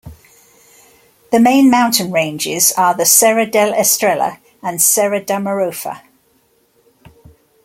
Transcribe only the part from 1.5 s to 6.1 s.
mountain ranges are the Serra da Estrela and Serra da Marofa.